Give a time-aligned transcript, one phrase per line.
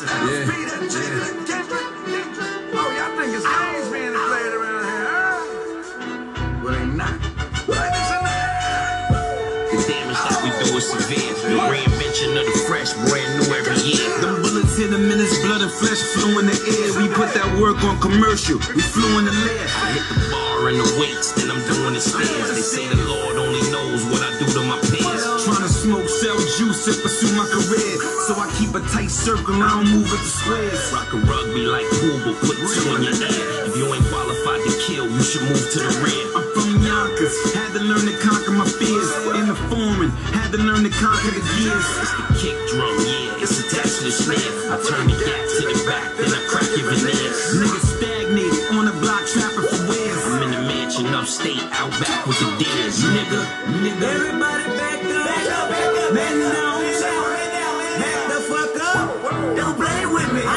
[0.00, 0.28] listen.
[0.28, 0.44] Yeah.
[0.46, 1.86] Speed and Jalen Kendrick.
[2.74, 6.62] Oh, y'all think it's games being played around here, huh?
[6.62, 7.18] Well, ain't not.
[7.66, 8.24] Ladies and
[9.70, 11.34] The damage that we do is severe.
[11.48, 14.06] The reinvention of the fresh, brand new every year.
[14.20, 16.88] Them bullets hit him in his blood and flesh flew in the air.
[17.02, 18.58] We put that work on commercial.
[18.74, 19.66] We flew in the lair.
[19.66, 22.54] I hit the bar and the weights, then I'm doing the stairs.
[22.54, 23.62] They say the Lord only
[26.58, 27.94] juice, and pursue my career.
[28.26, 30.90] So I keep a tight circle, I don't move with the squares.
[30.90, 33.70] Rock a rugby like pool, but put two in your head.
[33.70, 36.24] If you ain't qualified to kill, you should move to the rear.
[36.34, 39.10] I'm from Yonkers, had to learn to conquer my fears.
[39.38, 41.86] In the foreign, had to learn to conquer the gears.
[42.02, 44.52] It's the kick drum, yeah, it's attached to the snare.
[44.74, 47.38] I turn the gap to the back, then I crack your veneers.
[47.54, 50.22] Niggas stagnate on the block trapping for wares.
[50.26, 53.40] I'm in the mansion upstate, out back with the deers, nigga.
[53.78, 55.47] Nigga, everybody back up, back up, back up,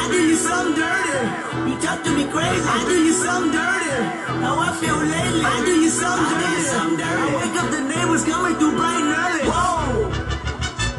[0.02, 1.70] I do you something dirty.
[1.70, 2.66] You talk to me crazy.
[2.66, 4.02] I do you something dirty.
[4.42, 5.44] How I feel lately.
[5.44, 7.06] I do you something dirty.
[7.06, 9.44] I wake up the neighbors coming through bright and early.
[9.48, 10.10] Whoa.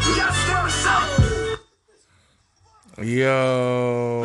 [0.08, 1.28] We got stir something.
[3.06, 4.24] Yo.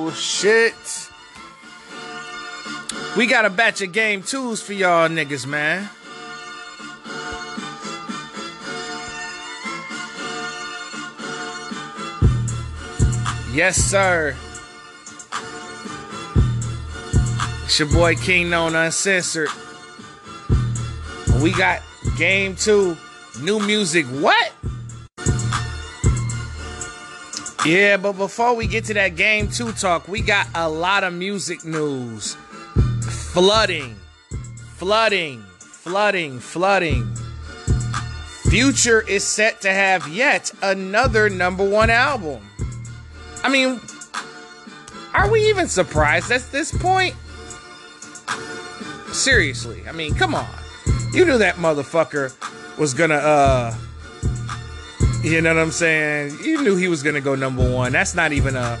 [0.00, 1.10] Oh, shit.
[3.18, 5.90] We got a batch of game twos for y'all niggas, man.
[13.58, 14.36] Yes, sir.
[17.64, 19.48] It's your boy King Known Uncensored.
[21.42, 21.82] We got
[22.16, 22.96] game two,
[23.40, 24.06] new music.
[24.06, 24.52] What?
[27.66, 31.12] Yeah, but before we get to that game two talk, we got a lot of
[31.12, 32.36] music news.
[33.32, 33.96] Flooding,
[34.76, 37.12] flooding, flooding, flooding.
[38.48, 42.47] Future is set to have yet another number one album.
[43.42, 43.80] I mean,
[45.14, 47.14] are we even surprised at this point?
[49.12, 50.48] Seriously, I mean, come on.
[51.12, 52.32] You knew that motherfucker
[52.78, 53.74] was gonna, uh,
[55.22, 56.38] you know what I'm saying?
[56.44, 57.92] You knew he was gonna go number one.
[57.92, 58.78] That's not even a.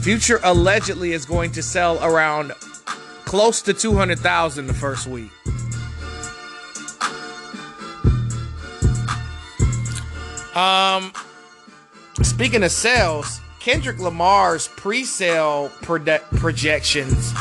[0.00, 2.52] Future allegedly is going to sell around
[3.24, 5.30] close to 200,000 the first week.
[10.56, 11.12] Um,
[12.24, 17.32] speaking of sales, Kendrick Lamar's pre-sale proje- projections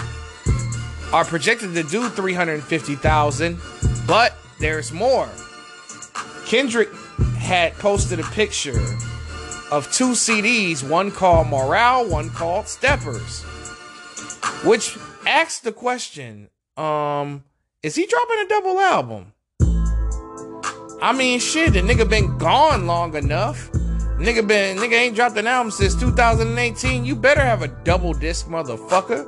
[1.14, 3.60] are projected to do 350,000,
[4.08, 5.30] but there's more.
[6.46, 6.94] Kendrick
[7.38, 8.80] had posted a picture
[9.72, 13.44] of two CDs, one called Morale, one called Steppers,
[14.64, 17.44] which asks the question, um,
[17.84, 19.34] is he dropping a double album?
[21.02, 23.70] I mean, shit, the nigga been gone long enough.
[24.22, 27.04] Nigga been nigga ain't dropped an album since 2018.
[27.04, 29.26] You better have a double disc, motherfucker.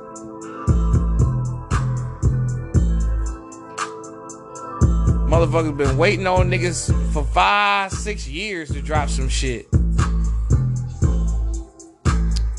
[5.28, 9.66] Motherfuckers been waiting on niggas for five, six years to drop some shit.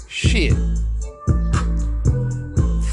[0.10, 0.54] Shit.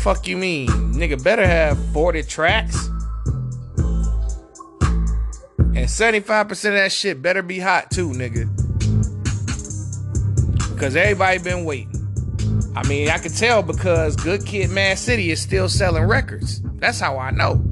[0.02, 0.68] Fuck you mean?
[0.68, 2.86] Nigga better have 40 tracks.
[5.74, 8.71] And 75% of that shit better be hot too, nigga.
[10.82, 12.08] Because everybody been waiting.
[12.74, 16.60] I mean, I can tell because Good Kid Mad City is still selling records.
[16.80, 17.64] That's how I know.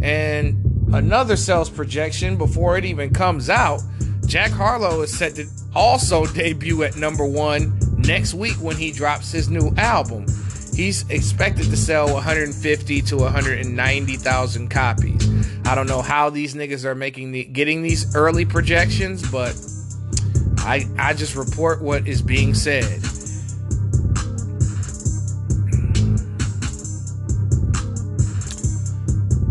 [0.00, 3.82] And another sales projection before it even comes out,
[4.26, 9.32] Jack Harlow is set to also debut at number one next week when he drops
[9.32, 10.24] his new album.
[10.72, 15.66] He's expected to sell 150 to 190,000 copies.
[15.66, 19.56] I don't know how these niggas are making the getting these early projections, but
[20.64, 23.02] I I just report what is being said.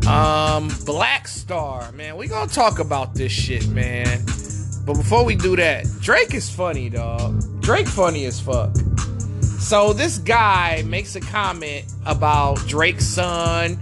[0.07, 4.24] Um, Black Star, man, we gonna talk about this shit, man.
[4.86, 7.62] But before we do that, Drake is funny, dog.
[7.62, 8.75] Drake funny as fuck.
[9.60, 13.80] So this guy makes a comment about Drake's son,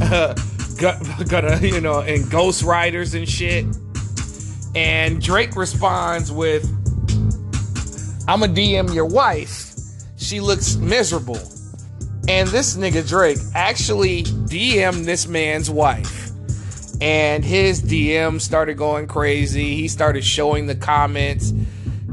[1.28, 3.66] gonna you know, and Ghost Riders and shit.
[4.74, 6.64] And Drake responds with,
[8.28, 9.74] "I'm a DM your wife.
[10.16, 11.40] She looks miserable."
[12.28, 16.30] And this nigga Drake actually DM'd this man's wife.
[17.00, 19.74] And his DM started going crazy.
[19.74, 21.52] He started showing the comments.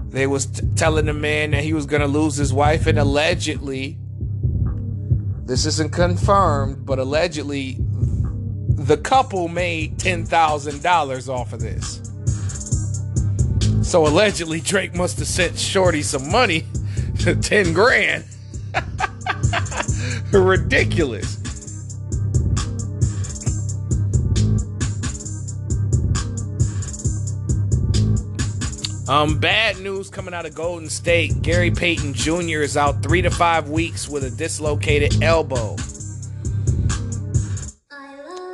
[0.10, 2.98] They was t- telling the man that he was going to lose his wife and
[2.98, 3.98] allegedly
[5.48, 12.02] this isn't confirmed, but allegedly the couple made $10,000 off of this.
[13.88, 16.66] So allegedly, Drake must have sent Shorty some money,
[17.20, 18.26] 10 grand.
[20.34, 21.38] Ridiculous.
[29.08, 31.42] Um, bad news coming out of Golden State.
[31.42, 32.60] Gary Payton Jr.
[32.60, 35.78] is out three to five weeks with a dislocated elbow.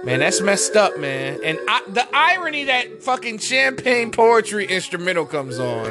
[0.04, 1.40] Man, that's messed up, man.
[1.46, 5.86] And I, the irony that fucking champagne poetry instrumental comes on.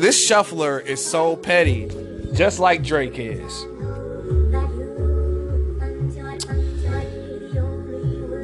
[0.00, 1.90] This shuffler is so petty,
[2.32, 3.66] just like Drake is.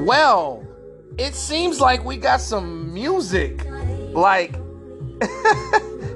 [0.06, 0.66] Well,
[1.16, 3.64] it seems like we got some music.
[4.12, 4.54] Like,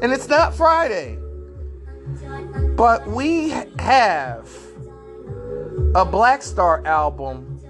[0.03, 1.19] and it's not Friday.
[2.77, 3.49] But we
[3.79, 4.62] have
[5.95, 7.61] a Black Star album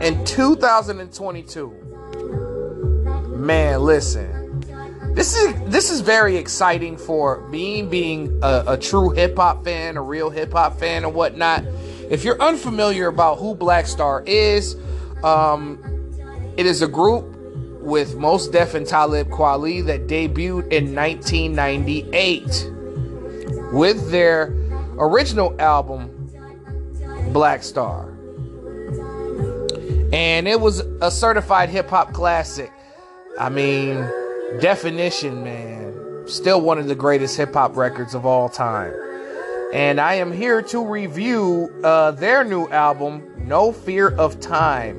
[0.00, 1.70] in 2022.
[3.36, 4.32] Man, listen.
[5.14, 9.96] This is this is very exciting for me being a, a true hip hop fan,
[9.96, 11.64] a real hip hop fan, and whatnot.
[12.10, 14.76] If you're unfamiliar about who Black Star is,
[15.24, 15.78] um,
[16.58, 17.24] it is a group
[17.80, 22.70] with Mos Def and Talib Kweli that debuted in 1998
[23.72, 24.54] with their
[24.98, 26.15] original album
[27.36, 28.08] Black Star.
[30.10, 32.72] And it was a certified hip hop classic.
[33.38, 33.96] I mean,
[34.62, 36.26] definition, man.
[36.26, 38.94] Still one of the greatest hip hop records of all time.
[39.74, 44.96] And I am here to review uh, their new album, No Fear of Time.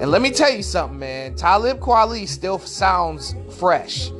[0.00, 1.36] And let me tell you something, man.
[1.36, 4.10] Talib Kweli still sounds fresh.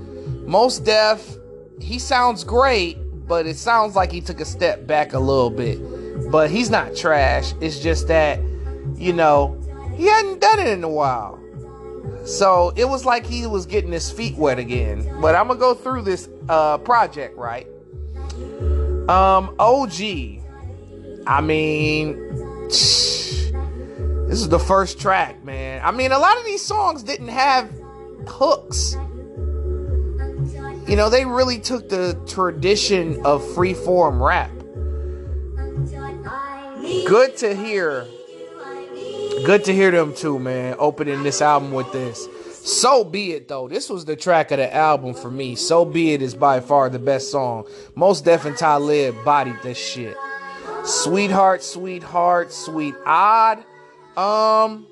[0.44, 1.36] Mos Def,
[1.80, 2.96] he sounds great,
[3.26, 5.95] but it sounds like he took a step back a little bit.
[6.30, 7.52] But he's not trash.
[7.60, 8.40] It's just that,
[8.94, 9.60] you know,
[9.96, 11.40] he hadn't done it in a while.
[12.24, 15.08] So it was like he was getting his feet wet again.
[15.20, 17.66] But I'm gonna go through this uh, project, right?
[19.08, 20.00] Um, OG.
[21.26, 22.16] I mean,
[22.68, 23.52] this
[24.28, 25.80] is the first track, man.
[25.84, 27.70] I mean, a lot of these songs didn't have
[28.26, 28.96] hooks.
[30.88, 34.50] You know, they really took the tradition of freeform rap.
[37.06, 38.06] Good to hear.
[39.44, 40.76] Good to hear them too, man.
[40.78, 42.28] Opening this album with this.
[42.64, 43.68] So be it though.
[43.68, 45.56] This was the track of the album for me.
[45.56, 47.66] So be it is by far the best song.
[47.94, 50.16] Mos Def and Talib bodied this shit.
[50.84, 53.64] Sweetheart, sweetheart, sweet odd.
[54.16, 54.86] Um,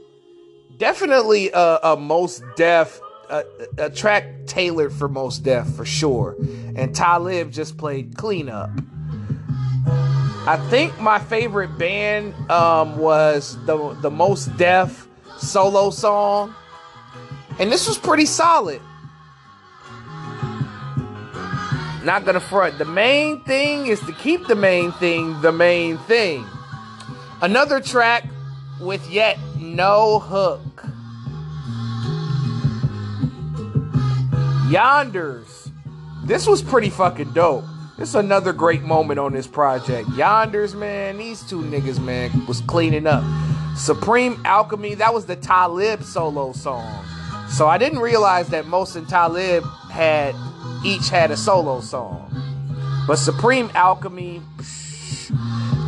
[0.77, 3.01] definitely a, a Mos Def
[3.31, 3.45] a,
[3.79, 6.37] a track tailored for Mos Def for sure.
[6.77, 8.71] And Talib just played cleanup.
[10.47, 15.09] I think my favorite band um, was the the Mos Def
[15.39, 16.55] solo song,
[17.59, 18.83] and this was pretty solid.
[22.05, 22.77] Not gonna front.
[22.77, 26.45] The main thing is to keep the main thing the main thing.
[27.41, 28.29] Another track
[28.83, 30.61] with yet no hook.
[34.69, 35.71] Yonders.
[36.25, 37.65] This was pretty fucking dope.
[37.97, 40.09] Is another great moment on this project.
[40.11, 43.23] Yonders, man, these two niggas, man, was cleaning up.
[43.77, 47.05] Supreme Alchemy, that was the Talib solo song.
[47.49, 50.35] So I didn't realize that Mos and Talib had
[50.85, 52.31] each had a solo song.
[53.07, 54.43] But Supreme Alchemy,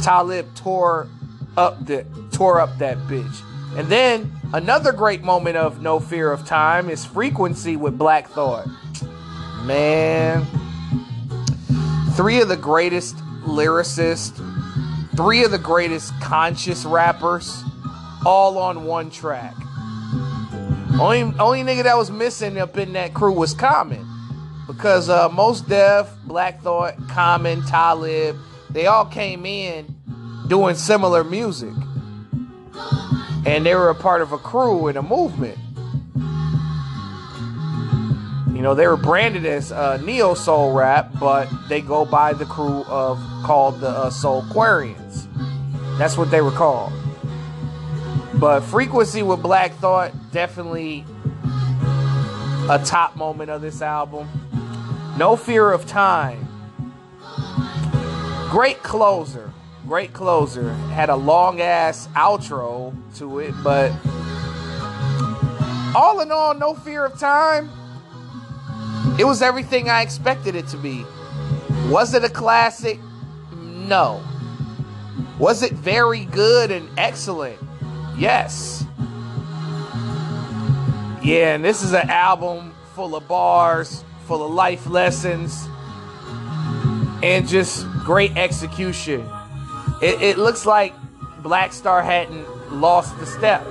[0.01, 1.09] Talib tore
[1.57, 3.43] up the tore up that bitch.
[3.77, 8.69] And then another great moment of No Fear of Time is Frequency with Black Thought.
[9.65, 10.47] Man,
[12.17, 14.35] three of the greatest lyricists,
[15.17, 17.63] three of the greatest conscious rappers,
[18.25, 19.55] all on one track.
[20.99, 24.05] Only only nigga that was missing up in that crew was Common.
[24.67, 28.37] Because uh, Mos Def, Black Thought, Common, Talib,
[28.71, 29.95] they all came in
[30.49, 31.75] doing similar music.
[33.45, 35.59] And they were a part of a crew and a movement.
[38.57, 42.47] You know, they were branded as uh, neo soul rap, but they go by the
[42.47, 45.29] crew of called the uh, Soulquarians.
[45.99, 46.91] That's what they were called.
[48.37, 51.05] But Frequency with Black Thought definitely
[52.71, 54.27] a top moment of this album.
[55.19, 56.49] No Fear of Time.
[58.49, 59.53] Great closer.
[59.87, 60.73] Great closer.
[60.95, 63.93] Had a long ass outro to it, but
[65.95, 67.69] all in all, No Fear of Time.
[69.19, 71.05] It was everything I expected it to be.
[71.89, 73.01] Was it a classic?
[73.53, 74.23] No.
[75.39, 77.59] Was it very good and excellent?
[78.17, 78.85] Yes.
[81.23, 85.67] Yeah, and this is an album full of bars, full of life lessons,
[87.23, 89.27] and just great execution.
[90.03, 90.95] It, it looks like
[91.43, 93.67] Black Star hadn't lost the step.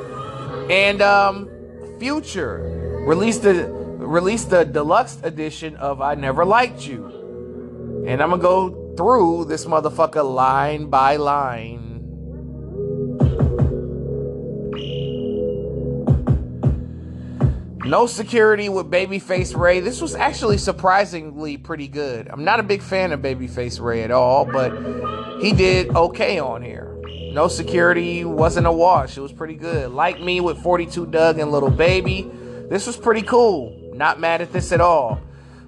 [0.70, 1.50] And um,
[2.00, 8.04] Future released the released the deluxe edition of I Never Liked You.
[8.08, 11.96] And I'm gonna go through this motherfucker line by line.
[17.86, 19.80] No security with Babyface Ray.
[19.80, 22.28] This was actually surprisingly pretty good.
[22.30, 24.72] I'm not a big fan of Babyface Ray at all, but
[25.40, 26.98] he did okay on here.
[27.32, 29.18] No security wasn't a wash.
[29.18, 29.92] It was pretty good.
[29.92, 32.28] Like me with 42 Dugg and Lil Baby.
[32.70, 33.85] This was pretty cool.
[33.96, 35.22] Not mad at this at all.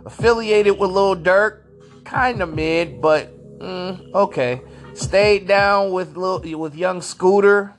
[0.05, 1.61] Affiliated with Lil Durk,
[2.03, 4.61] kind of mid, but mm, okay.
[4.93, 7.73] Stayed down with Lil, with Young Scooter.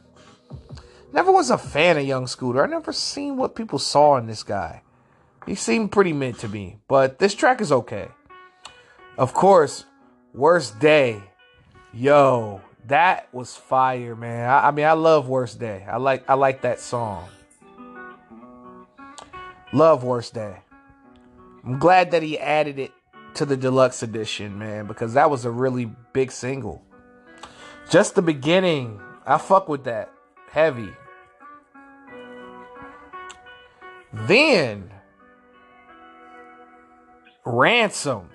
[1.13, 2.63] Never was a fan of Young Scooter.
[2.63, 4.83] I never seen what people saw in this guy.
[5.47, 8.09] He seemed pretty mid to me, but this track is okay.
[9.17, 9.85] Of course,
[10.35, 11.23] Worst Day.
[11.93, 14.49] Yo, that was fire, man.
[14.49, 15.87] I, I mean, I love Worst Day.
[15.91, 17.29] I like I like that song.
[19.73, 20.57] Love Worst Day.
[21.65, 22.93] I'm glad that he added it
[23.35, 26.83] to the deluxe edition, man, because that was a really big single.
[27.91, 30.11] Just the beginning, I fuck with that.
[30.51, 30.91] Heavy.
[34.13, 34.91] Then,
[37.45, 38.31] Ransom.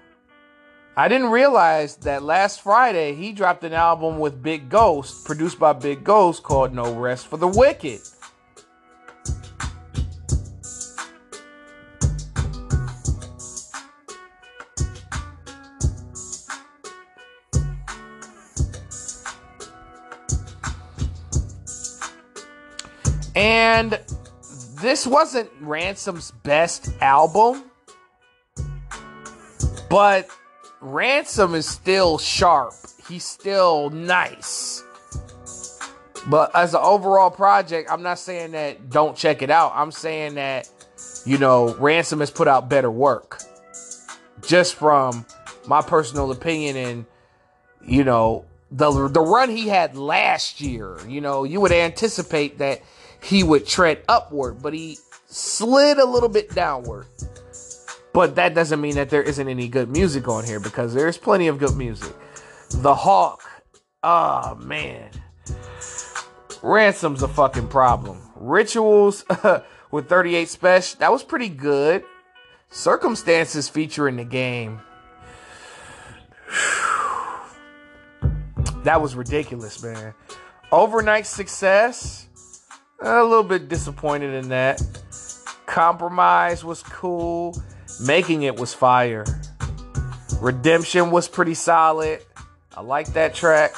[0.96, 5.74] I didn't realize that last Friday he dropped an album with Big Ghost, produced by
[5.74, 8.02] Big Ghost, called No Rest for the Wicked.
[23.74, 24.00] And
[24.82, 27.64] this wasn't Ransom's best album,
[29.90, 30.30] but
[30.80, 32.76] Ransom is still sharp.
[33.10, 34.84] He's still nice.
[36.28, 39.72] But as an overall project, I'm not saying that don't check it out.
[39.74, 40.70] I'm saying that,
[41.26, 43.42] you know, Ransom has put out better work.
[44.46, 45.26] Just from
[45.66, 47.06] my personal opinion and,
[47.84, 52.84] you know, the the run he had last year, you know, you would anticipate that
[53.24, 57.08] he would tread upward, but he slid a little bit downward.
[58.12, 61.48] But that doesn't mean that there isn't any good music on here because there's plenty
[61.48, 62.14] of good music.
[62.70, 63.42] The Hawk,
[64.04, 65.10] oh man.
[66.62, 68.22] Ransom's a fucking problem.
[68.36, 69.26] Rituals
[69.92, 72.04] with 38 Special, that was pretty good.
[72.70, 74.82] Circumstances featuring the game.
[78.84, 80.14] that was ridiculous, man.
[80.72, 82.28] Overnight success.
[83.06, 84.82] A little bit disappointed in that.
[85.66, 87.54] Compromise was cool.
[88.02, 89.26] Making it was fire.
[90.40, 92.22] Redemption was pretty solid.
[92.76, 93.76] I like that track.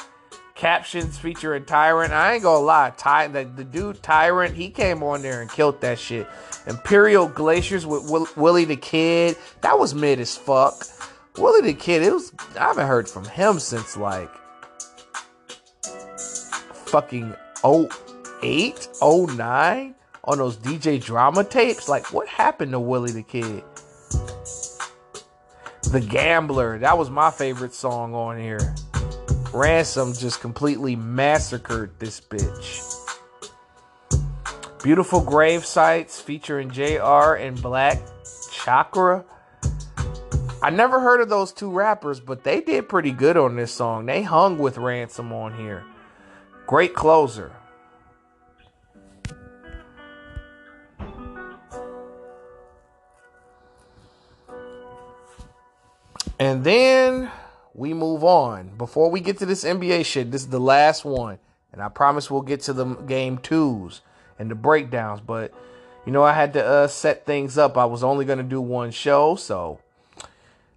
[0.54, 2.12] Captions featuring Tyrant.
[2.12, 5.80] I ain't gonna lie, Ty, the, the dude Tyrant, he came on there and killed
[5.80, 6.28] that shit.
[6.68, 9.36] Imperial Glaciers with Will, Willie the Kid.
[9.60, 10.84] That was mid as fuck.
[11.36, 14.30] Willie the Kid, it was I haven't heard from him since like
[16.86, 17.34] fucking
[18.42, 21.88] 08, 09 on those DJ drama tapes.
[21.88, 23.62] Like, what happened to Willie the Kid?
[25.90, 28.74] The Gambler, that was my favorite song on here.
[29.52, 32.82] Ransom just completely massacred this bitch.
[34.82, 37.98] Beautiful Grave Sites featuring JR and Black
[38.52, 39.24] Chakra.
[40.62, 44.06] I never heard of those two rappers, but they did pretty good on this song.
[44.06, 45.84] They hung with Ransom on here.
[46.66, 47.52] Great closer.
[56.38, 57.30] And then
[57.74, 58.70] we move on.
[58.76, 61.38] Before we get to this NBA shit, this is the last one.
[61.72, 64.00] And I promise we'll get to the game twos
[64.38, 65.20] and the breakdowns.
[65.20, 65.52] But,
[66.04, 67.76] you know, I had to uh, set things up.
[67.76, 69.36] I was only going to do one show.
[69.36, 69.80] So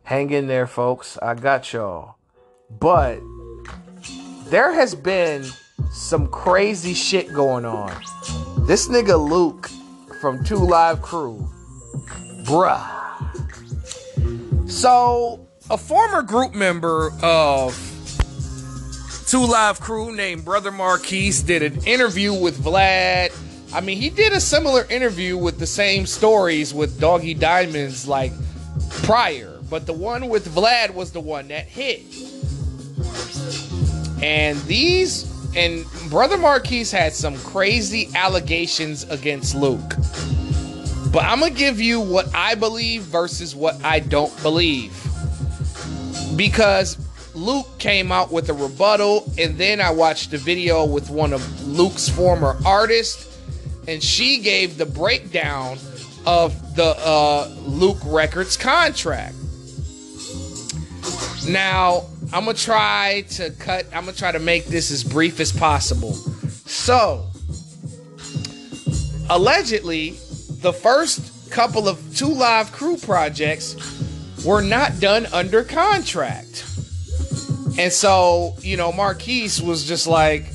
[0.03, 1.17] hang in there, folks.
[1.21, 2.15] I got y'all.
[2.69, 3.19] But
[4.45, 5.45] there has been
[5.91, 7.91] some crazy shit going on.
[8.65, 9.69] This nigga Luke
[10.21, 11.49] from Two Live Crew.
[12.45, 12.97] Bruh.
[14.69, 17.77] So a former group member of
[19.27, 23.31] Two Live Crew named Brother Marquis did an interview with Vlad.
[23.71, 28.31] I mean, he did a similar interview with the same stories with Doggy Diamonds like
[29.03, 32.01] prior, but the one with Vlad was the one that hit.
[34.23, 39.93] And these and Brother Marquis had some crazy allegations against Luke.
[41.11, 45.08] But I'm gonna give you what I believe versus what I don't believe.
[46.39, 46.97] Because
[47.35, 51.67] Luke came out with a rebuttal, and then I watched a video with one of
[51.67, 53.37] Luke's former artists,
[53.89, 55.77] and she gave the breakdown
[56.25, 59.35] of the uh, Luke Records contract.
[61.45, 65.51] Now, I'm gonna try to cut, I'm gonna try to make this as brief as
[65.51, 66.13] possible.
[66.13, 67.27] So,
[69.29, 70.11] allegedly,
[70.61, 73.75] the first couple of two live crew projects
[74.45, 76.65] were not done under contract.
[77.77, 80.45] And so, you know, Marquis was just like,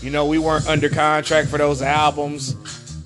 [0.00, 2.56] you know, we weren't under contract for those albums.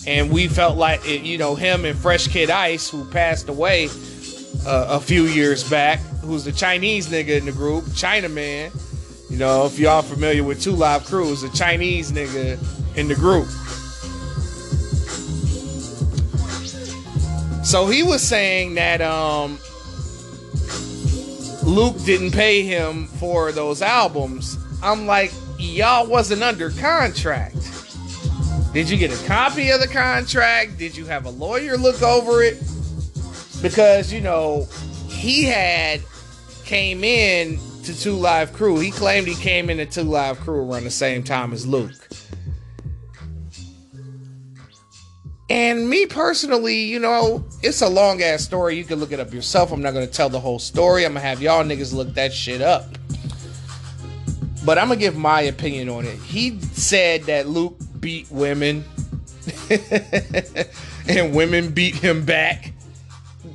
[0.06, 3.88] And we felt like, it, you know, him and Fresh Kid Ice, who passed away
[4.66, 8.72] uh, a few years back, who's the Chinese nigga in the group, Chinaman.
[9.30, 12.58] You know, if y'all familiar with Two Live Crews, a Chinese nigga
[12.96, 13.48] in the group.
[17.64, 19.58] So he was saying that um,
[21.66, 24.56] Luke didn't pay him for those albums.
[24.84, 27.56] I'm like, y'all wasn't under contract.
[28.72, 30.78] Did you get a copy of the contract?
[30.78, 32.62] Did you have a lawyer look over it?
[33.60, 34.68] Because, you know,
[35.08, 36.02] he had
[36.64, 38.78] came in to Two Live Crew.
[38.78, 42.08] He claimed he came into Two Live Crew around the same time as Luke.
[45.48, 48.76] And me personally, you know, it's a long ass story.
[48.76, 49.70] You can look it up yourself.
[49.70, 51.04] I'm not going to tell the whole story.
[51.04, 52.86] I'm going to have y'all niggas look that shit up.
[54.64, 56.18] But I'm going to give my opinion on it.
[56.18, 58.84] He said that Luke beat women
[61.08, 62.72] and women beat him back.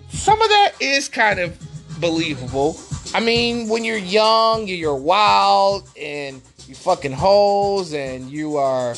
[0.09, 1.59] Some of that is kind of
[1.99, 2.79] believable.
[3.13, 8.95] I mean, when you're young, you're wild and you fucking hoes and you are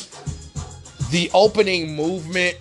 [1.10, 2.56] the opening movement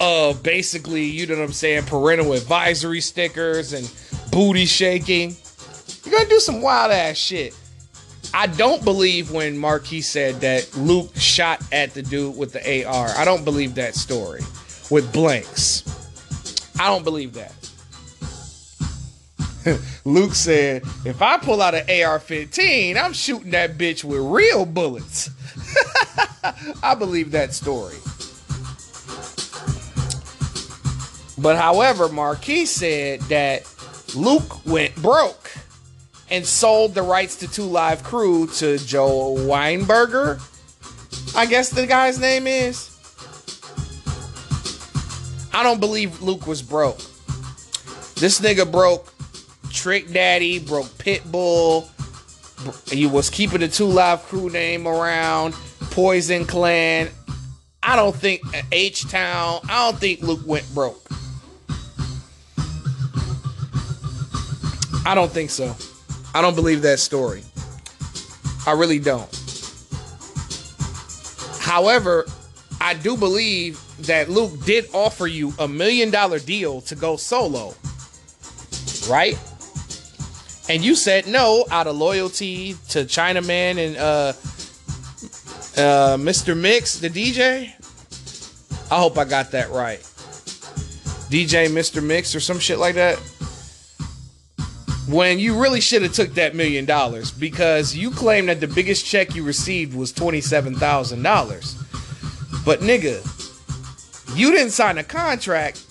[0.00, 3.90] of basically, you know what I'm saying, parental advisory stickers and
[4.30, 5.36] booty shaking.
[6.04, 7.54] You're gonna do some wild ass shit.
[8.34, 13.08] I don't believe when Marquis said that Luke shot at the dude with the AR.
[13.16, 14.40] I don't believe that story
[14.90, 15.84] with blanks.
[16.78, 17.54] I don't believe that.
[20.04, 24.64] Luke said, if I pull out an AR 15, I'm shooting that bitch with real
[24.66, 25.30] bullets.
[26.82, 27.96] I believe that story.
[31.38, 33.70] But however, Marquis said that
[34.14, 35.50] Luke went broke
[36.30, 40.40] and sold the rights to Two Live Crew to Joe Weinberger.
[41.36, 42.92] I guess the guy's name is.
[45.52, 46.98] I don't believe Luke was broke.
[48.16, 49.12] This nigga broke
[49.70, 51.88] Trick Daddy, broke Pitbull.
[52.90, 55.54] He was keeping the Two Live Crew name around.
[55.90, 57.10] Poison Clan.
[57.82, 59.60] I don't think uh, H Town.
[59.68, 61.06] I don't think Luke went broke.
[65.06, 65.72] I don't think so.
[66.34, 67.44] I don't believe that story.
[68.66, 69.30] I really don't.
[71.60, 72.26] However,
[72.80, 77.72] I do believe that Luke did offer you a million dollar deal to go solo.
[79.08, 79.38] Right?
[80.68, 84.32] And you said no out of loyalty to Chinaman and uh
[85.80, 86.58] uh Mr.
[86.58, 87.70] Mix, the DJ.
[88.90, 90.00] I hope I got that right.
[91.30, 92.02] DJ Mr.
[92.02, 93.20] Mix or some shit like that
[95.06, 99.06] when you really should have took that million dollars because you claim that the biggest
[99.06, 102.64] check you received was $27,000.
[102.64, 105.84] But nigga, you didn't sign a contract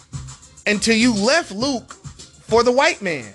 [0.67, 3.33] until you left Luke for the white man.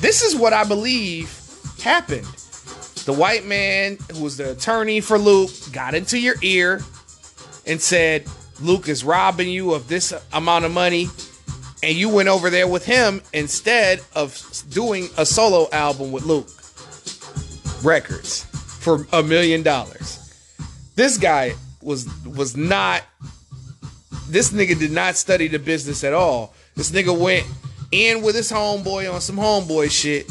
[0.00, 1.28] This is what I believe
[1.82, 2.26] happened.
[3.06, 6.80] The white man, who was the attorney for Luke, got into your ear
[7.66, 8.26] and said,
[8.60, 11.08] Luke is robbing you of this amount of money
[11.86, 14.36] and you went over there with him instead of
[14.70, 16.48] doing a solo album with Luke
[17.84, 20.18] Records for a million dollars.
[20.96, 23.04] This guy was was not
[24.28, 26.54] this nigga did not study the business at all.
[26.74, 27.46] This nigga went
[27.92, 30.28] in with his homeboy on some homeboy shit.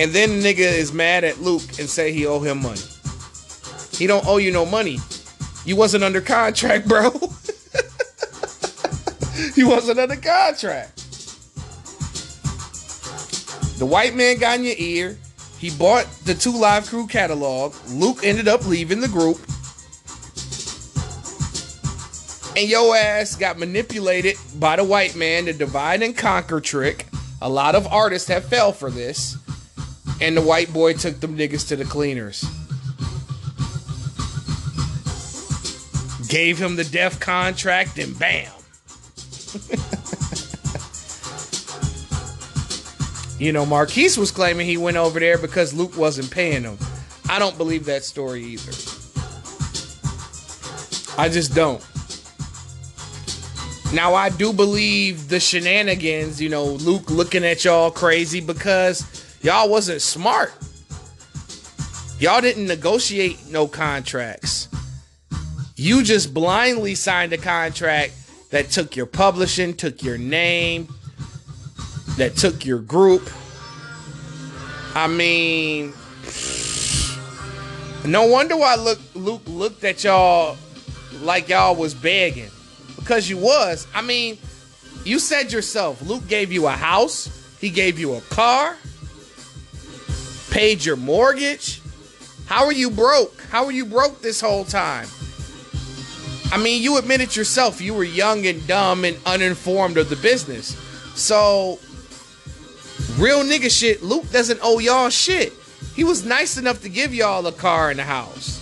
[0.00, 2.80] And then the nigga is mad at Luke and say he owe him money.
[3.92, 4.98] He don't owe you no money.
[5.66, 7.10] You wasn't under contract, bro.
[9.54, 10.96] he wasn't under contract.
[13.78, 15.18] The white man got in your ear.
[15.58, 17.74] He bought the Two Live Crew catalog.
[17.88, 19.38] Luke ended up leaving the group.
[22.56, 27.06] And your ass got manipulated by the white man, the divide and conquer trick.
[27.40, 29.36] A lot of artists have fell for this.
[30.20, 32.44] And the white boy took them niggas to the cleaners.
[36.28, 38.52] Gave him the death contract and bam.
[43.42, 46.78] You know, Marquis was claiming he went over there because Luke wasn't paying him.
[47.28, 48.70] I don't believe that story either.
[51.18, 51.84] I just don't.
[53.92, 59.04] Now I do believe the shenanigans, you know, Luke looking at y'all crazy because
[59.42, 60.52] y'all wasn't smart.
[62.20, 64.68] Y'all didn't negotiate no contracts.
[65.74, 68.14] You just blindly signed a contract
[68.52, 70.86] that took your publishing, took your name,
[72.18, 73.28] that took your group.
[74.94, 75.94] I mean,
[78.04, 78.76] no wonder why
[79.14, 80.58] Luke looked at y'all
[81.22, 82.50] like y'all was begging.
[82.96, 83.86] Because you was.
[83.94, 84.36] I mean,
[85.02, 88.76] you said yourself, Luke gave you a house, he gave you a car,
[90.50, 91.80] paid your mortgage.
[92.46, 93.40] How are you broke?
[93.48, 95.08] How are you broke this whole time?
[96.52, 100.76] I mean, you admitted yourself you were young and dumb and uninformed of the business.
[101.14, 101.78] So,
[103.18, 105.54] real nigga shit, Luke doesn't owe y'all shit.
[105.96, 108.60] He was nice enough to give y'all a car and a house.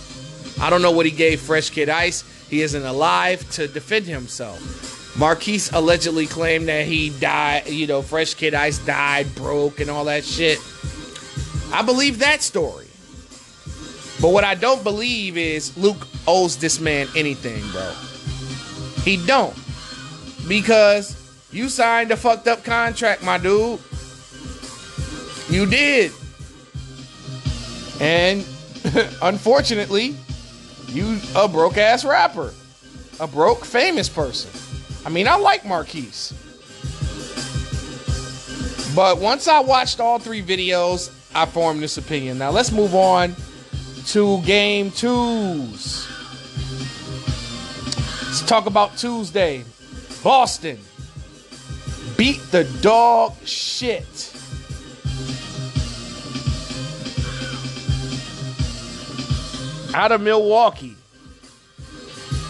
[0.61, 2.23] I don't know what he gave Fresh Kid Ice.
[2.49, 5.17] He isn't alive to defend himself.
[5.19, 10.05] Marquis allegedly claimed that he died, you know, Fresh Kid Ice died broke and all
[10.05, 10.59] that shit.
[11.73, 12.87] I believe that story.
[14.21, 17.91] But what I don't believe is Luke owes this man anything, bro.
[19.03, 19.57] He don't.
[20.47, 21.17] Because
[21.51, 23.79] you signed a fucked up contract, my dude.
[25.49, 26.11] You did.
[27.99, 28.45] And
[29.23, 30.15] unfortunately,
[30.87, 32.53] you a broke ass rapper.
[33.19, 34.51] A broke famous person.
[35.03, 36.35] I mean, I like Marquis.
[38.95, 42.37] But once I watched all three videos, I formed this opinion.
[42.37, 43.35] Now let's move on
[44.07, 46.07] to game twos.
[48.25, 49.63] Let's talk about Tuesday.
[50.23, 50.79] Boston
[52.17, 54.05] beat the dog shit.
[59.93, 60.95] Out of Milwaukee.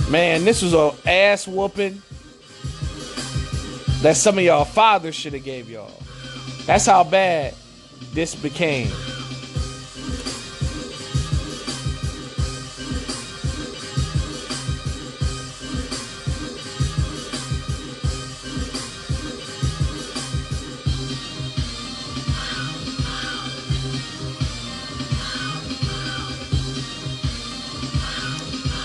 [0.10, 2.02] Man, this was a ass whooping
[4.02, 6.02] that some of y'all fathers should have gave y'all.
[6.66, 7.54] That's how bad
[8.14, 8.92] this became.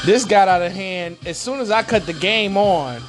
[0.06, 3.02] This got out of hand as soon as I cut the game on.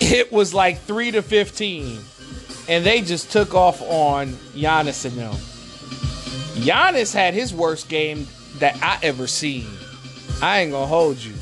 [0.00, 2.00] It was like 3 to 15.
[2.70, 5.34] And they just took off on Giannis and them.
[6.64, 8.26] Giannis had his worst game
[8.60, 9.66] that I ever seen.
[10.40, 11.34] I ain't gonna hold you.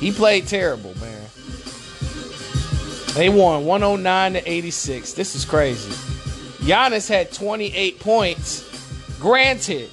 [0.00, 1.26] He played terrible, man.
[3.12, 5.12] They won 109 to 86.
[5.12, 5.90] This is crazy.
[6.64, 8.64] Giannis had 28 points,
[9.20, 9.90] granted,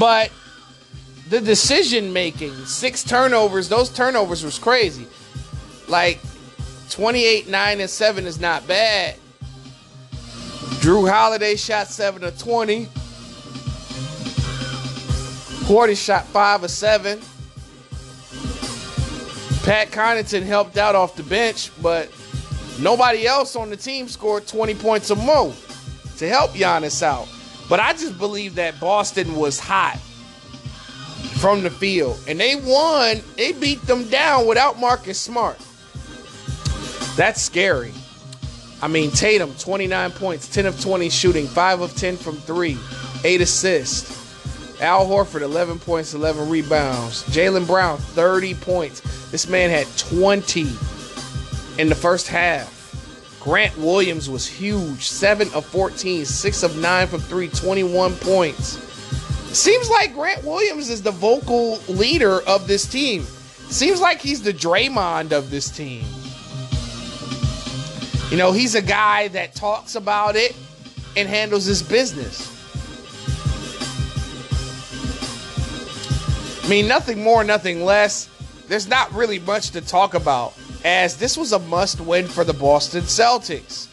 [0.00, 0.32] but
[1.28, 5.06] the decision making, six turnovers, those turnovers was crazy.
[5.86, 6.20] Like
[6.90, 9.16] 28, 9, and 7 is not bad.
[10.80, 12.86] Jrue Holiday shot 7 of 20.
[15.66, 17.20] Portis shot 5 of 7.
[19.64, 22.10] Pat Connaughton helped out off the bench, but
[22.80, 25.52] nobody else on the team scored 20 points or more
[26.16, 27.28] to help Giannis out.
[27.68, 30.00] But I just believe that Boston was hot
[31.38, 32.20] from the field.
[32.26, 33.20] And they won.
[33.36, 35.58] They beat them down without Marcus Smart.
[37.16, 37.92] That's scary.
[38.80, 42.78] I mean, Tatum, 29 points, 10 of 20 shooting, 5 of 10 from 3,
[43.24, 44.18] 8 assists.
[44.80, 47.24] Al Horford, 11 points, 11 rebounds.
[47.24, 49.00] Jaylen Brown, 30 points.
[49.32, 50.68] This man had 20
[51.78, 52.74] in the first half.
[53.40, 58.87] Grant Williams was huge, 7 of 14, 6 of 9 from 3, 21 points.
[59.52, 63.22] Seems like Grant Williams is the vocal leader of this team.
[63.22, 66.04] Seems like he's the Draymond of this team.
[68.30, 70.54] You know, he's a guy that talks about it
[71.16, 72.54] and handles his business.
[76.62, 78.28] I mean, nothing more, nothing less.
[78.68, 80.52] There's not really much to talk about,
[80.84, 83.87] as this was a must win for the Boston Celtics.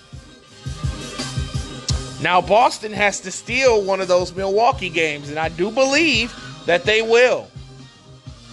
[2.26, 6.34] Now, Boston has to steal one of those Milwaukee games, and I do believe
[6.66, 7.48] that they will.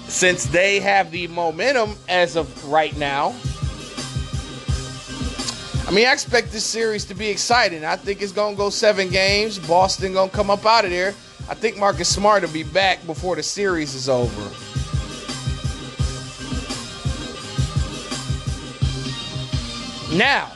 [0.09, 3.35] Since they have the momentum as of right now.
[5.89, 7.83] I mean, I expect this series to be exciting.
[7.83, 9.59] I think it's gonna go seven games.
[9.59, 11.15] Boston gonna come up out of there.
[11.49, 14.51] I think Marcus Smart will be back before the series is over.
[20.15, 20.53] Now,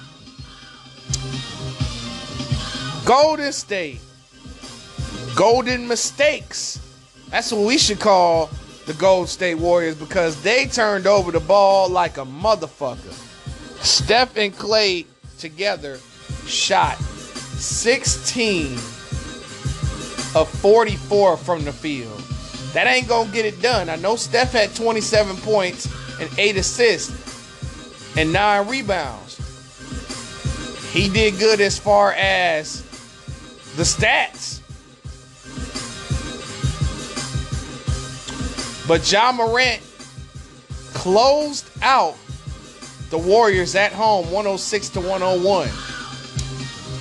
[3.07, 4.01] Golden State,
[5.37, 6.81] Golden Mistakes.
[7.31, 8.51] That's what we should call
[8.87, 13.12] the Golden State Warriors because they turned over the ball like a motherfucker.
[13.81, 15.07] Steph and Klay
[15.38, 16.01] together
[16.47, 18.73] shot 16
[20.35, 22.21] of 44 from the field.
[22.73, 23.88] That ain't gonna get it done.
[23.88, 25.87] I know Steph had 27 points
[26.21, 29.37] and 8 assists and 9 rebounds.
[30.92, 32.83] He did good as far as
[33.77, 34.61] the stats.
[38.89, 39.83] But Ja Morant
[40.95, 42.17] closed out
[43.11, 45.69] the Warriors at home 106 to 101.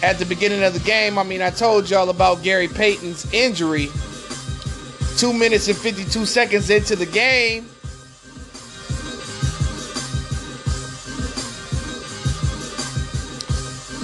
[0.03, 3.89] At the beginning of the game, I mean, I told y'all about Gary Payton's injury.
[5.17, 7.69] Two minutes and 52 seconds into the game,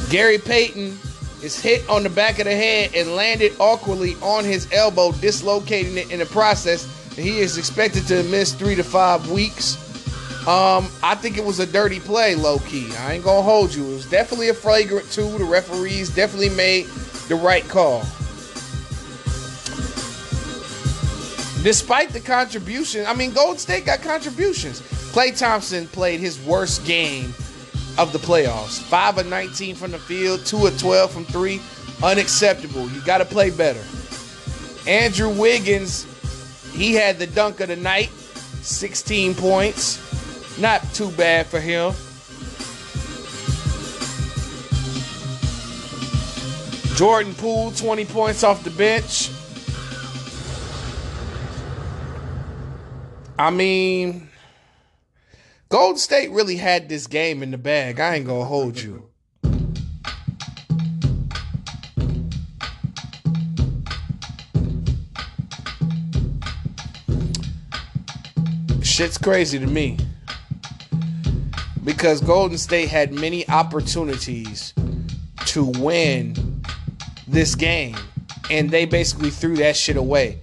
[0.09, 0.97] Gary Payton
[1.43, 5.97] is hit on the back of the head and landed awkwardly on his elbow, dislocating
[5.97, 6.87] it in the process.
[7.15, 9.77] He is expected to miss three to five weeks.
[10.47, 12.91] Um, I think it was a dirty play, low key.
[12.95, 13.85] I ain't gonna hold you.
[13.85, 15.37] It was definitely a flagrant two.
[15.37, 16.87] The referees definitely made
[17.27, 18.01] the right call.
[21.63, 24.81] Despite the contribution, I mean, Gold State got contributions.
[25.11, 27.35] Klay Thompson played his worst game
[27.97, 28.81] of the playoffs.
[28.81, 31.61] 5 of 19 from the field, 2 of 12 from 3.
[32.03, 32.89] Unacceptable.
[32.89, 33.83] You got to play better.
[34.87, 36.07] Andrew Wiggins,
[36.73, 39.99] he had the dunk of the night, 16 points.
[40.59, 41.93] Not too bad for him.
[46.95, 49.29] Jordan Poole, 20 points off the bench.
[53.39, 54.29] I mean,
[55.71, 58.01] Golden State really had this game in the bag.
[58.01, 59.07] I ain't gonna hold you.
[68.83, 69.97] Shit's crazy to me.
[71.85, 74.73] Because Golden State had many opportunities
[75.45, 76.65] to win
[77.29, 77.95] this game.
[78.49, 80.41] And they basically threw that shit away.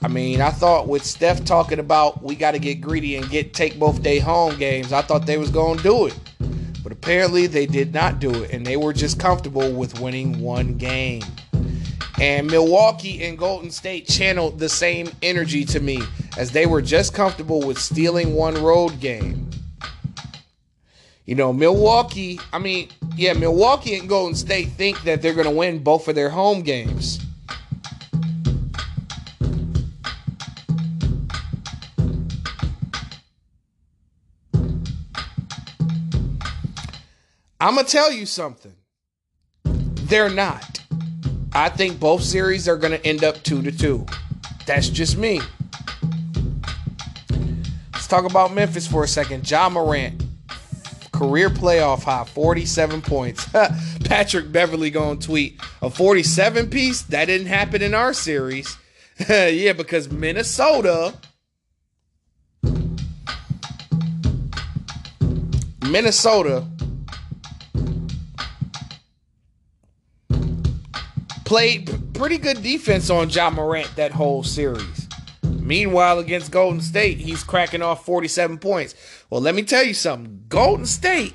[0.00, 3.52] I mean, I thought with Steph talking about we got to get greedy and get
[3.52, 6.18] take both day home games, I thought they was going to do it.
[6.82, 10.78] But apparently they did not do it and they were just comfortable with winning one
[10.78, 11.22] game.
[12.20, 16.00] And Milwaukee and Golden State channeled the same energy to me
[16.36, 19.50] as they were just comfortable with stealing one road game.
[21.26, 25.50] You know, Milwaukee, I mean, yeah, Milwaukee and Golden State think that they're going to
[25.50, 27.20] win both of their home games.
[37.60, 38.74] I'm going to tell you something.
[39.64, 40.80] They're not.
[41.52, 44.06] I think both series are going to end up 2 to 2.
[44.64, 45.40] That's just me.
[47.92, 49.50] Let's talk about Memphis for a second.
[49.50, 50.22] Ja Morant,
[51.10, 53.48] career playoff high, 47 points.
[54.04, 57.02] Patrick Beverley going to tweet a 47 piece.
[57.02, 58.76] That didn't happen in our series.
[59.28, 61.14] yeah, because Minnesota.
[65.90, 66.64] Minnesota
[71.48, 75.08] played pretty good defense on Ja Morant that whole series.
[75.42, 78.94] Meanwhile, against Golden State, he's cracking off 47 points.
[79.30, 80.44] Well, let me tell you something.
[80.50, 81.32] Golden State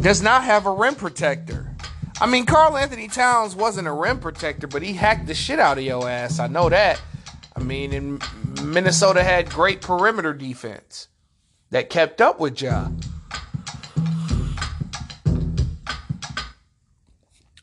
[0.00, 1.74] does not have a rim protector.
[2.20, 5.82] I mean, Karl-Anthony Towns wasn't a rim protector, but he hacked the shit out of
[5.82, 6.38] your ass.
[6.38, 7.02] I know that.
[7.56, 8.20] I mean,
[8.62, 11.08] Minnesota had great perimeter defense
[11.70, 12.90] that kept up with Ja.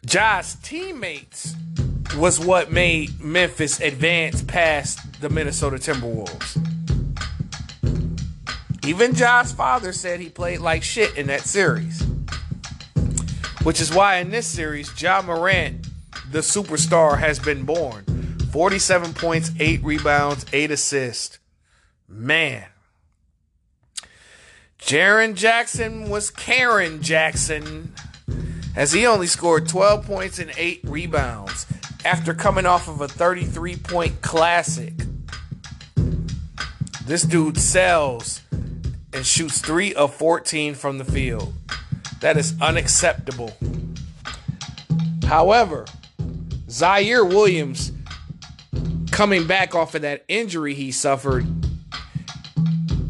[0.08, 1.54] Ja's teammates
[2.16, 6.56] was what made Memphis advance past the Minnesota Timberwolves.
[8.86, 12.02] Even Ja's father said he played like shit in that series.
[13.64, 15.86] Which is why in this series, Ja Morant,
[16.32, 18.06] the superstar, has been born.
[18.54, 21.38] 47 points, 8 rebounds, 8 assists.
[22.08, 22.64] Man.
[24.80, 27.94] Jaren Jackson was Karen Jackson
[28.78, 31.66] as he only scored 12 points and 8 rebounds
[32.06, 34.94] after coming off of a 33 point classic.
[37.04, 38.42] This dude sells
[39.12, 41.54] and shoots 3 of 14 from the field.
[42.22, 43.58] That is unacceptable.
[45.26, 45.86] However,
[46.68, 47.92] Ziaire Williams
[49.12, 51.48] coming back off of that injury he suffered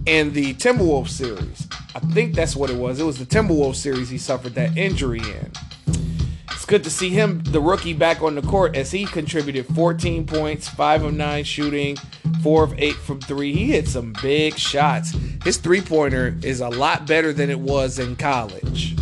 [0.05, 1.66] in the Timberwolves series.
[1.97, 2.99] I think that's what it was.
[2.99, 5.51] It was the Timberwolves series he suffered that injury in.
[6.51, 10.27] It's good to see him, the rookie, back on the court as he contributed 14
[10.27, 11.97] points, 5 of 9 shooting,
[12.43, 13.51] 4 of 8 from 3.
[13.51, 15.17] He hit some big shots.
[15.43, 18.95] His three pointer is a lot better than it was in college.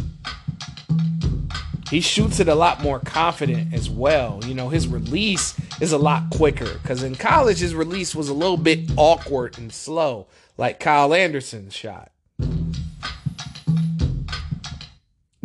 [1.89, 4.39] He shoots it a lot more confident as well.
[4.45, 8.34] You know, his release is a lot quicker because in college, his release was a
[8.34, 10.27] little bit awkward and slow,
[10.58, 12.13] like Kyle Anderson's shot.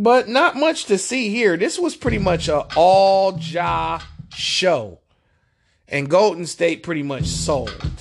[0.01, 1.57] But not much to see here.
[1.57, 4.01] This was pretty much a all Ja
[4.33, 4.97] show.
[5.87, 7.93] And Golden State pretty much sold.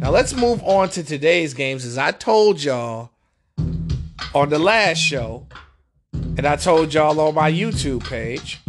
[0.00, 1.84] Now let's move on to today's games.
[1.84, 3.10] As I told y'all
[4.34, 5.46] on the last show,
[6.14, 8.60] and I told y'all on my YouTube page.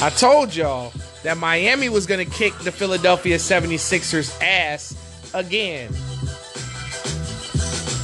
[0.00, 0.92] I told y'all
[1.26, 4.94] that Miami was going to kick the Philadelphia 76ers ass
[5.34, 5.92] again.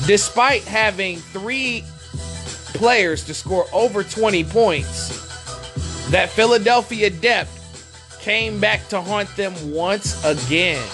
[0.09, 1.85] Despite having three
[2.75, 10.21] players to score over 20 points, that Philadelphia depth came back to haunt them once
[10.25, 10.85] again.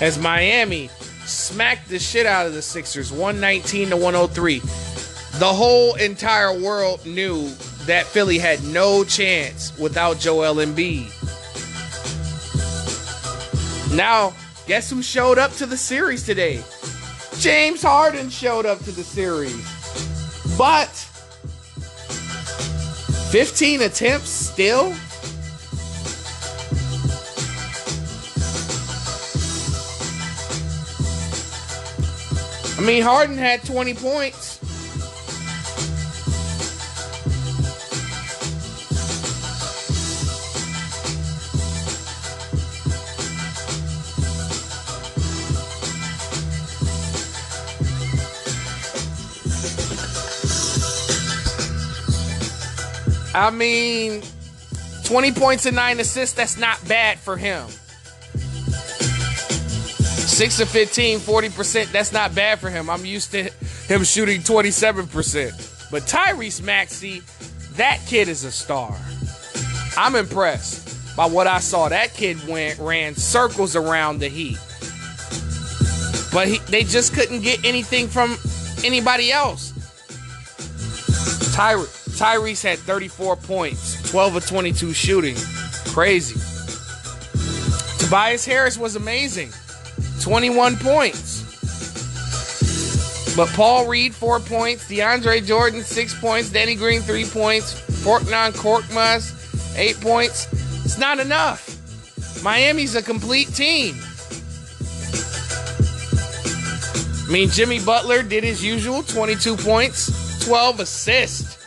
[0.00, 0.88] As Miami
[1.26, 4.60] smacked the shit out of the Sixers 119 to 103.
[5.40, 7.50] The whole entire world knew
[7.86, 11.10] that Philly had no chance without Joel Embiid.
[13.94, 14.34] Now,
[14.66, 16.62] guess who showed up to the series today?
[17.38, 19.66] James Harden showed up to the series.
[20.56, 20.88] But
[23.30, 24.94] 15 attempts still?
[32.76, 34.49] I mean, Harden had 20 points.
[53.34, 54.22] I mean,
[55.04, 57.68] 20 points and 9 assists, that's not bad for him.
[60.30, 62.88] 6 of 15, 40%, that's not bad for him.
[62.88, 63.50] I'm used to
[63.88, 65.90] him shooting 27%.
[65.90, 67.22] But Tyrese Maxey,
[67.72, 68.96] that kid is a star.
[69.96, 71.88] I'm impressed by what I saw.
[71.88, 74.58] That kid went ran circles around the Heat.
[76.32, 78.36] But he, they just couldn't get anything from
[78.84, 79.72] anybody else.
[81.54, 85.36] Tyrese Tyrese had 34 points, 12 of 22 shooting.
[85.86, 86.38] Crazy.
[87.98, 89.50] Tobias Harris was amazing,
[90.20, 91.40] 21 points.
[93.34, 94.86] But Paul Reed, four points.
[94.86, 96.50] DeAndre Jordan, six points.
[96.50, 97.80] Danny Green, three points.
[98.04, 100.46] Furkan Korkmaz, eight points.
[100.84, 101.78] It's not enough.
[102.44, 103.94] Miami's a complete team.
[107.26, 111.59] I mean, Jimmy Butler did his usual 22 points, 12 assists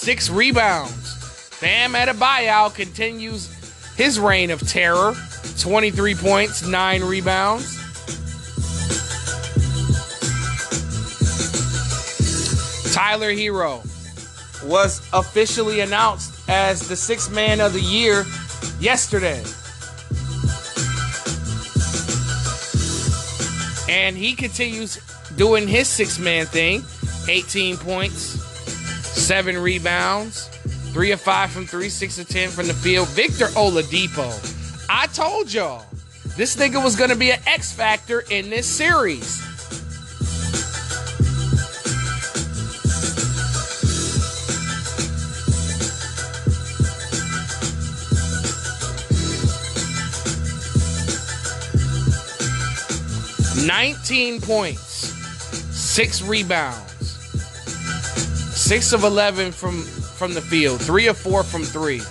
[0.00, 1.58] six rebounds.
[1.60, 3.54] Bam Adebayo continues
[3.96, 5.14] his reign of terror.
[5.58, 7.76] 23 points, nine rebounds.
[12.94, 13.84] Tyler Herro
[14.64, 18.24] was officially announced as the sixth man of the year
[18.80, 19.44] yesterday.
[23.86, 24.98] And he continues
[25.36, 26.84] doing his six man thing
[27.28, 28.49] 18 points,
[29.12, 30.46] seven rebounds,
[30.92, 33.08] three of five from three, six of ten from the field.
[33.08, 34.28] Victor Oladipo.
[34.88, 35.84] I told y'all
[36.36, 39.40] this nigga was gonna be an X factor in this series.
[53.66, 55.12] Nineteen points,
[55.70, 56.89] six rebounds.
[58.70, 62.02] Six of eleven from from the field, three of four from three.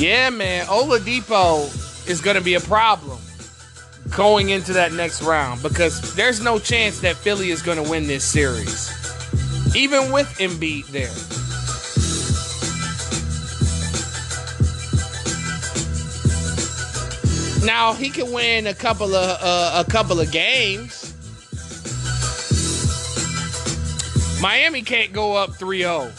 [0.00, 3.18] Yeah, man, Oladipo is going to be a problem
[4.16, 8.06] going into that next round because there's no chance that Philly is going to win
[8.06, 8.88] this series,
[9.76, 11.12] even with Embiid there.
[17.66, 20.99] Now he can win a couple of uh, a couple of games.
[24.40, 26.12] Miami can't go up 3 0.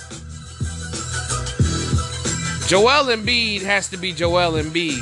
[2.67, 5.01] Joel Embiid has to be Joel Embiid.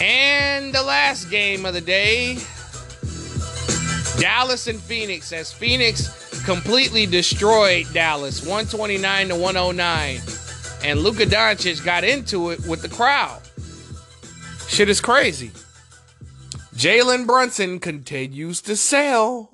[0.00, 2.38] And the last game of the day
[4.20, 10.20] Dallas and Phoenix, as Phoenix completely destroyed Dallas 129 to 109.
[10.84, 13.40] And Luka Doncic got into it with the crowd.
[14.68, 15.50] Shit is crazy.
[16.80, 19.50] Jalen Brunson continues to sell.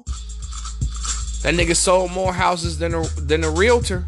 [1.42, 4.04] That nigga sold more houses than a than a realtor.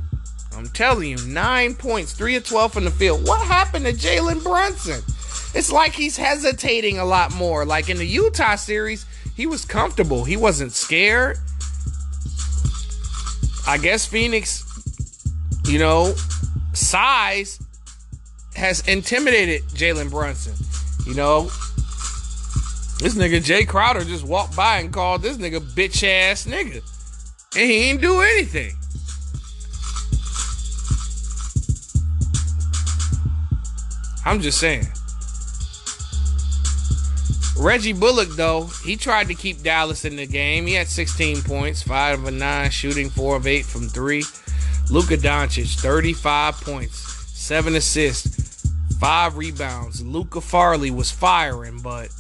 [0.57, 3.27] I'm telling you, nine points, three of twelve from the field.
[3.27, 5.03] What happened to Jalen Brunson?
[5.53, 7.65] It's like he's hesitating a lot more.
[7.65, 9.05] Like in the Utah series,
[9.35, 10.23] he was comfortable.
[10.23, 11.39] He wasn't scared.
[13.67, 14.65] I guess Phoenix,
[15.67, 16.15] you know,
[16.73, 17.59] size
[18.55, 20.55] has intimidated Jalen Brunson.
[21.05, 21.51] You know,
[22.99, 26.83] this nigga Jae Crowder just walked by and called this nigga bitch ass nigga.
[27.57, 28.75] And he ain't do anything.
[34.25, 34.87] I'm just saying.
[37.59, 40.67] Reggie Bullock, though, he tried to keep Dallas in the game.
[40.67, 44.23] He had 16 points, 5 of 9, shooting 4 of 8 from 3.
[44.91, 46.99] Luka Doncic, 35 points,
[47.37, 50.05] 7 assists, 5 rebounds.
[50.05, 52.11] Luka Farley was firing, but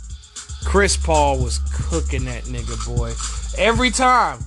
[0.68, 3.14] Chris Paul was cooking that nigga, boy.
[3.56, 4.40] Every time.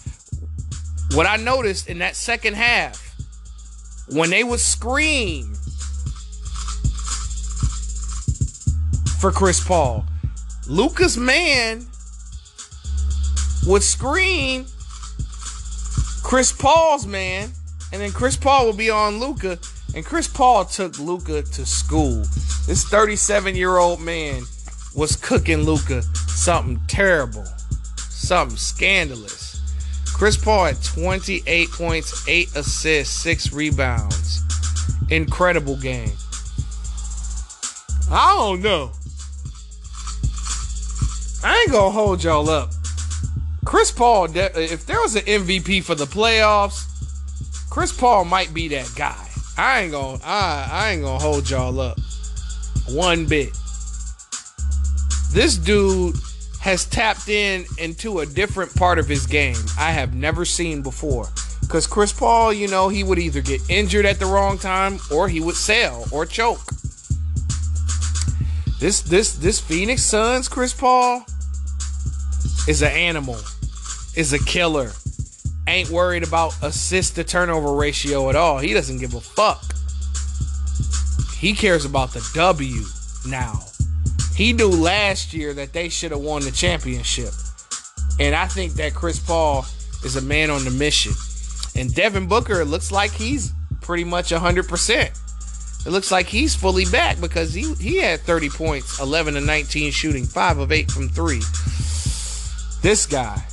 [1.16, 3.16] What I noticed in that second half,
[4.08, 5.56] when they would scream
[9.20, 10.06] for Chris Paul,
[10.68, 11.88] Luka's man
[13.66, 14.68] would scream
[16.22, 17.50] Chris Paul's man,
[17.92, 19.58] and then Chris Paul would be on Luka,
[19.96, 22.22] and Chris Paul took Luka to school.
[22.68, 24.44] This 37 year old man
[24.96, 27.46] was cooking Luka something terrible,
[27.98, 29.62] something scandalous.
[30.14, 34.42] Chris Paul had 28 points, 8 assists, 6 rebounds.
[35.10, 36.12] Incredible game.
[38.12, 38.92] I don't know.
[41.44, 42.72] I ain't gonna hold y'all up.
[43.66, 46.86] Chris Paul, if there was an MVP for the playoffs,
[47.70, 49.28] Chris Paul might be that guy.
[49.58, 51.98] I ain't gonna, I, I ain't gonna hold y'all up
[52.89, 53.58] one bit.
[55.32, 56.16] This dude
[56.60, 61.30] has tapped in into a different part of his game I have never seen before.
[61.62, 65.30] Because Chris Paul, you know, he would either get injured at the wrong time or
[65.30, 66.60] he would sell or choke.
[68.80, 71.24] This this this Phoenix Suns Chris Paul
[72.68, 73.40] is an animal,
[74.16, 74.92] is a killer.
[75.68, 78.58] Ain't worried about assist to turnover ratio at all.
[78.58, 79.64] He doesn't give a fuck.
[81.38, 82.82] He cares about the W
[83.26, 83.71] now.
[84.36, 87.32] He knew last year that they should have won the championship.
[88.20, 89.66] And I think that Chris Paul
[90.04, 91.14] is a man on the mission.
[91.76, 95.86] And Devin Booker, looks like he's pretty much 100%.
[95.86, 99.92] It looks like he's fully back because he, he had 30 points, 11 to 19
[99.92, 101.40] shooting, 5 of 8 from 3.
[102.82, 103.44] This guy.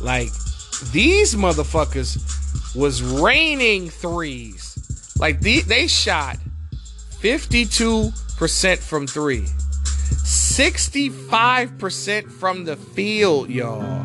[0.00, 0.32] Like,
[0.92, 5.14] these motherfuckers was raining threes.
[5.18, 6.38] Like, the, they shot
[7.20, 9.46] 52% from three.
[10.38, 14.04] 65% from the field, y'all.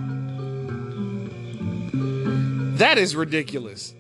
[2.78, 3.94] That is ridiculous.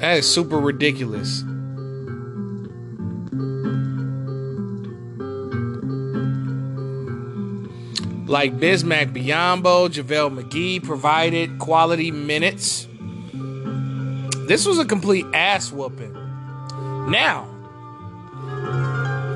[0.00, 1.42] That is super ridiculous.
[8.26, 12.86] Like Bismack Biyombo, JaVale McGee provided quality minutes.
[14.48, 16.14] This was a complete ass whooping.
[17.10, 17.46] Now,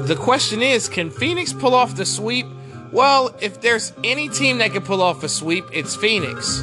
[0.07, 2.47] the question is can Phoenix pull off the sweep?
[2.91, 6.63] Well, if there's any team that can pull off a sweep, it's Phoenix.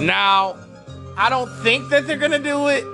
[0.00, 0.56] Now,
[1.16, 2.84] I don't think that they're going to do it.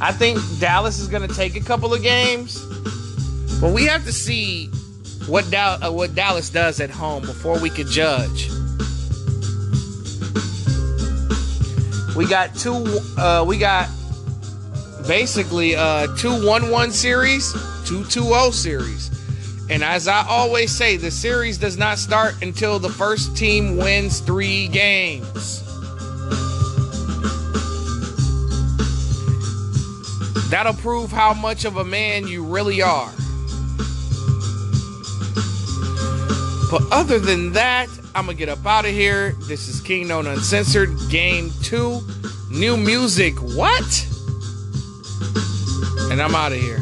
[0.00, 2.64] I think Dallas is going to take a couple of games.
[3.60, 4.66] But we have to see
[5.26, 8.48] what, da- uh, what Dallas does at home before we can judge.
[12.16, 12.84] We got two.
[13.16, 13.88] Uh, we got
[15.06, 17.52] basically uh, two one-one series,
[17.86, 19.10] two 2-0 series,
[19.70, 24.18] and as I always say, the series does not start until the first team wins
[24.18, 25.67] three games.
[30.50, 33.12] That'll prove how much of a man you really are.
[36.70, 39.32] But other than that, I'm gonna get up out of here.
[39.42, 42.00] This is King Known Uncensored, Game 2.
[42.50, 43.34] New music.
[43.36, 44.06] What?
[46.10, 46.80] And I'm out of here.